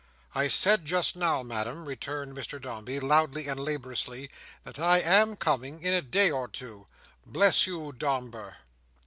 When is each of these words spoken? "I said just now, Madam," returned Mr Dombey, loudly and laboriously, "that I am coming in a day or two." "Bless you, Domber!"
"I 0.33 0.47
said 0.47 0.85
just 0.85 1.15
now, 1.15 1.43
Madam," 1.43 1.85
returned 1.85 2.35
Mr 2.35 2.59
Dombey, 2.59 2.99
loudly 2.99 3.47
and 3.47 3.59
laboriously, 3.59 4.31
"that 4.63 4.79
I 4.79 4.99
am 4.99 5.35
coming 5.35 5.83
in 5.83 5.93
a 5.93 6.01
day 6.01 6.31
or 6.31 6.47
two." 6.47 6.87
"Bless 7.23 7.67
you, 7.67 7.93
Domber!" 7.95 8.55